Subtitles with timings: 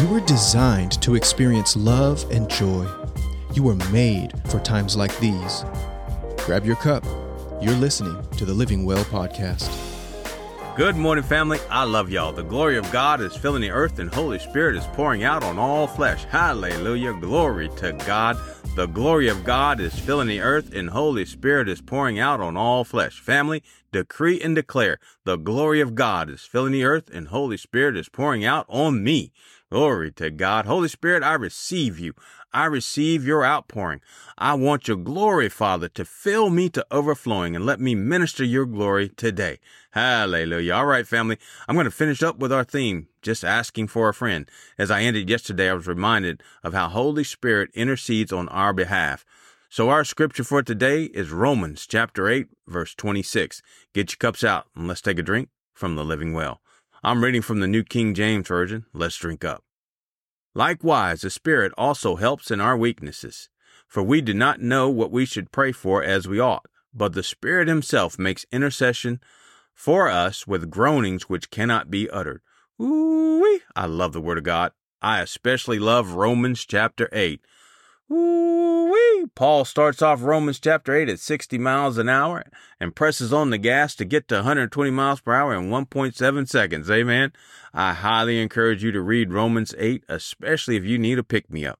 [0.00, 2.88] You were designed to experience love and joy.
[3.52, 5.62] You were made for times like these.
[6.38, 7.04] Grab your cup.
[7.60, 9.68] You're listening to the Living Well podcast.
[10.74, 11.58] Good morning, family.
[11.68, 12.32] I love y'all.
[12.32, 15.58] The glory of God is filling the earth, and Holy Spirit is pouring out on
[15.58, 16.24] all flesh.
[16.24, 17.12] Hallelujah.
[17.12, 18.38] Glory to God.
[18.76, 22.56] The glory of God is filling the earth, and Holy Spirit is pouring out on
[22.56, 23.20] all flesh.
[23.20, 23.62] Family,
[23.92, 28.08] decree and declare the glory of God is filling the earth, and Holy Spirit is
[28.08, 29.32] pouring out on me.
[29.70, 30.66] Glory to God.
[30.66, 32.14] Holy Spirit, I receive you.
[32.52, 34.00] I receive your outpouring.
[34.36, 38.66] I want your glory, Father, to fill me to overflowing and let me minister your
[38.66, 39.60] glory today.
[39.92, 40.74] Hallelujah.
[40.74, 41.38] All right, family.
[41.68, 44.50] I'm going to finish up with our theme, just asking for a friend.
[44.76, 49.24] As I ended yesterday, I was reminded of how Holy Spirit intercedes on our behalf.
[49.68, 53.62] So our scripture for today is Romans chapter 8, verse 26.
[53.94, 56.60] Get your cups out and let's take a drink from the living well.
[57.02, 58.84] I'm reading from the New King James Version.
[58.92, 59.64] Let's drink up.
[60.54, 63.48] Likewise, the Spirit also helps in our weaknesses.
[63.88, 67.22] For we do not know what we should pray for as we ought, but the
[67.22, 69.18] Spirit Himself makes intercession
[69.74, 72.42] for us with groanings which cannot be uttered.
[72.80, 74.72] Ooh, I love the Word of God.
[75.00, 77.40] I especially love Romans chapter 8.
[78.12, 78.99] Ooh-wee.
[79.34, 82.44] Paul starts off Romans chapter 8 at 60 miles an hour
[82.78, 86.90] and presses on the gas to get to 120 miles per hour in 1.7 seconds.
[86.90, 87.32] Amen.
[87.72, 91.66] I highly encourage you to read Romans 8, especially if you need a pick me
[91.66, 91.78] up.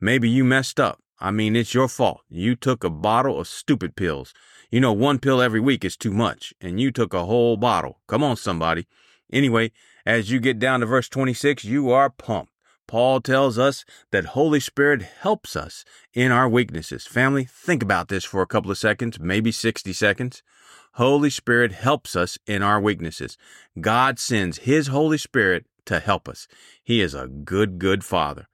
[0.00, 1.00] Maybe you messed up.
[1.18, 2.20] I mean, it's your fault.
[2.28, 4.34] You took a bottle of stupid pills.
[4.70, 8.00] You know, one pill every week is too much, and you took a whole bottle.
[8.06, 8.86] Come on, somebody.
[9.32, 9.72] Anyway,
[10.04, 12.52] as you get down to verse 26, you are pumped.
[12.86, 15.84] Paul tells us that Holy Spirit helps us
[16.14, 17.06] in our weaknesses.
[17.06, 20.42] Family, think about this for a couple of seconds, maybe 60 seconds.
[20.94, 23.36] Holy Spirit helps us in our weaknesses.
[23.80, 26.46] God sends His Holy Spirit to help us.
[26.82, 28.48] He is a good, good Father.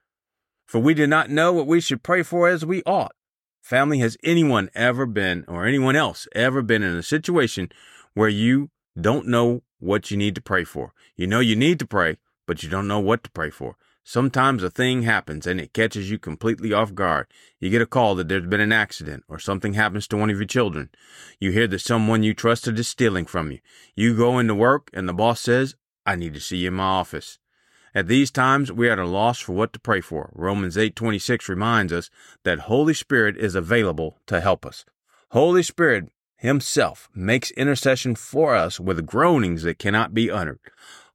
[0.67, 3.14] For we do not know what we should pray for as we ought.
[3.61, 7.70] Family, has anyone ever been, or anyone else ever been in a situation
[8.14, 8.70] where you
[9.01, 10.95] don't know what you need to pray for?
[11.14, 13.77] You know you need to pray, but you don't know what to pray for.
[14.05, 17.27] Sometimes a thing happens and it catches you completely off guard.
[17.61, 20.39] You get a call that there's been an accident or something happens to one of
[20.39, 20.90] your children.
[21.39, 23.61] You hear that someone you trusted is stealing from you.
[23.95, 26.85] You go into work and the boss says, I need to see you in my
[26.85, 27.39] office.
[27.95, 30.30] At these times, we are at a loss for what to pray for.
[30.35, 32.11] Romans 8:26 reminds us
[32.42, 34.85] that Holy Spirit is available to help us.
[35.30, 40.58] Holy Spirit himself makes intercession for us with groanings that cannot be uttered.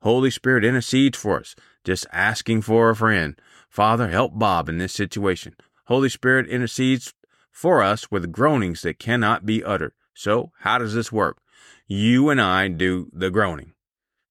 [0.08, 1.54] Holy Spirit intercedes for us
[1.84, 3.38] just asking for a friend.
[3.70, 5.54] Father, help Bob in this situation.
[5.88, 7.14] Holy Spirit intercedes
[7.52, 9.92] for us with groanings that cannot be uttered.
[10.14, 11.40] So, how does this work?
[11.88, 13.74] You and I do the groaning.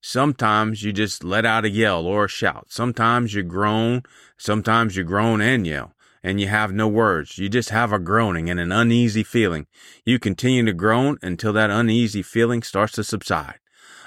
[0.00, 2.68] Sometimes you just let out a yell or a shout.
[2.70, 4.02] Sometimes you groan.
[4.38, 5.92] Sometimes you groan and yell.
[6.22, 7.36] And you have no words.
[7.36, 9.66] You just have a groaning and an uneasy feeling.
[10.06, 13.58] You continue to groan until that uneasy feeling starts to subside.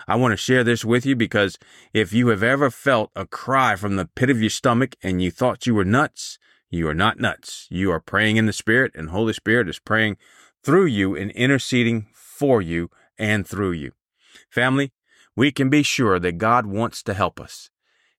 [0.09, 1.59] I want to share this with you because
[1.93, 5.29] if you have ever felt a cry from the pit of your stomach and you
[5.29, 6.39] thought you were nuts,
[6.71, 7.67] you are not nuts.
[7.69, 10.17] You are praying in the Spirit, and Holy Spirit is praying
[10.63, 12.89] through you and interceding for you
[13.19, 13.91] and through you.
[14.49, 14.93] Family,
[15.35, 17.69] we can be sure that God wants to help us.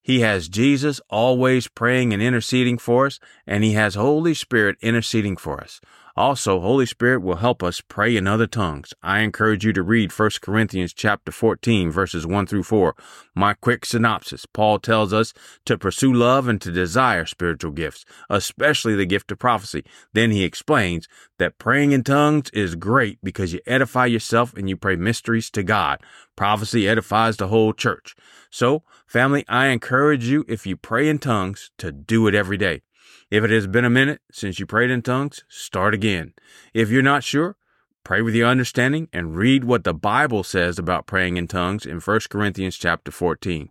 [0.00, 3.18] He has Jesus always praying and interceding for us,
[3.48, 5.80] and He has Holy Spirit interceding for us.
[6.20, 8.92] Also, Holy Spirit will help us pray in other tongues.
[9.02, 12.94] I encourage you to read 1 Corinthians chapter 14 verses 1 through 4.
[13.34, 14.44] My quick synopsis.
[14.44, 15.32] Paul tells us
[15.64, 19.82] to pursue love and to desire spiritual gifts, especially the gift of prophecy.
[20.12, 21.08] Then he explains
[21.38, 25.62] that praying in tongues is great because you edify yourself and you pray mysteries to
[25.62, 26.02] God.
[26.36, 28.14] Prophecy edifies the whole church.
[28.50, 32.82] So, family, I encourage you if you pray in tongues to do it every day.
[33.30, 36.34] If it has been a minute since you prayed in tongues, start again.
[36.74, 37.56] If you're not sure,
[38.04, 42.00] pray with your understanding and read what the Bible says about praying in tongues in
[42.00, 43.70] 1 Corinthians chapter 14.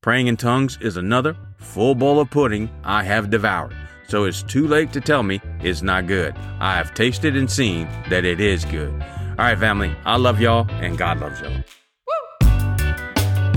[0.00, 3.76] Praying in tongues is another full bowl of pudding I have devoured.
[4.08, 6.34] So it's too late to tell me it's not good.
[6.58, 8.92] I have tasted and seen that it is good.
[8.92, 11.62] All right, family, I love y'all and God loves y'all.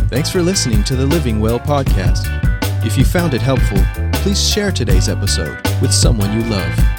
[0.09, 2.27] Thanks for listening to the Living Well podcast.
[2.86, 3.79] If you found it helpful,
[4.24, 6.93] please share today's episode with someone you love.